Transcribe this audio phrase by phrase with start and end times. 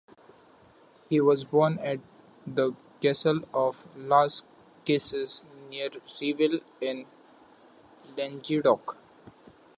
[1.09, 1.99] He was born at
[2.47, 4.41] the castle of Las
[4.83, 7.05] Cases near Revel in
[8.17, 8.97] Languedoc.